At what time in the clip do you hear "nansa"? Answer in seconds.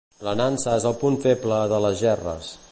0.39-0.71